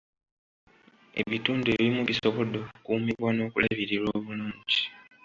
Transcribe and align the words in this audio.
Ebitundu 1.21 1.67
ebimu 1.75 2.01
bisobodde 2.09 2.55
okukuumibwa 2.63 3.29
n'okulabirirwa 3.33 4.09
obulungi. 4.17 4.81